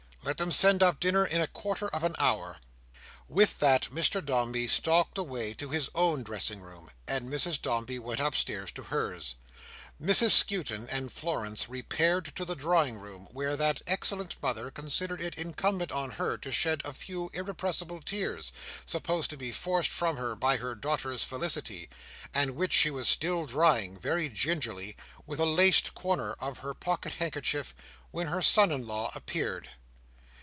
"Let 0.23 0.37
them 0.37 0.51
send 0.51 0.83
up 0.83 0.99
dinner 0.99 1.25
in 1.25 1.41
a 1.41 1.47
quarter 1.47 1.87
of 1.87 2.03
an 2.03 2.15
hour." 2.19 2.57
With 3.27 3.57
that 3.59 3.89
Mr 3.91 4.23
Dombey 4.23 4.67
stalked 4.67 5.17
away 5.17 5.55
to 5.55 5.69
his 5.69 5.89
own 5.95 6.21
dressing 6.21 6.61
room, 6.61 6.91
and 7.07 7.27
Mrs 7.27 7.59
Dombey 7.59 7.97
went 7.97 8.19
upstairs 8.19 8.69
to 8.73 8.83
hers. 8.83 9.33
Mrs 9.99 10.29
Skewton 10.29 10.87
and 10.89 11.11
Florence 11.11 11.67
repaired 11.67 12.35
to 12.35 12.45
the 12.45 12.55
drawing 12.55 12.97
room, 12.99 13.29
where 13.31 13.57
that 13.57 13.81
excellent 13.87 14.35
mother 14.43 14.69
considered 14.69 15.21
it 15.21 15.39
incumbent 15.39 15.91
on 15.91 16.11
her 16.11 16.37
to 16.37 16.51
shed 16.51 16.83
a 16.85 16.93
few 16.93 17.31
irrepressible 17.33 17.99
tears, 17.99 18.51
supposed 18.85 19.31
to 19.31 19.37
be 19.37 19.51
forced 19.51 19.89
from 19.91 20.17
her 20.17 20.35
by 20.35 20.57
her 20.57 20.75
daughter's 20.75 21.23
felicity; 21.23 21.89
and 22.31 22.51
which 22.55 22.73
she 22.73 22.91
was 22.91 23.09
still 23.09 23.47
drying, 23.47 23.97
very 23.99 24.29
gingerly, 24.29 24.95
with 25.25 25.39
a 25.39 25.47
laced 25.47 25.95
corner 25.95 26.33
of 26.33 26.59
her 26.59 26.75
pocket 26.75 27.13
handkerchief, 27.13 27.73
when 28.11 28.27
her 28.27 28.43
son 28.43 28.71
in 28.71 28.85
law 28.85 29.11
appeared. 29.15 29.71